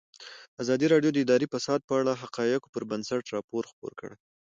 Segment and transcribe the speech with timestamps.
[0.61, 4.15] ازادي راډیو د اداري فساد په اړه د حقایقو پر بنسټ راپور خپور کړی.